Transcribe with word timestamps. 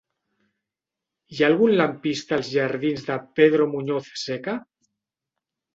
Hi 1.35 1.43
ha 1.43 1.49
algun 1.53 1.75
lampista 1.81 2.39
als 2.41 2.49
jardins 2.55 3.07
de 3.11 3.19
Pedro 3.43 3.71
Muñoz 3.77 4.13
Seca? 4.27 4.59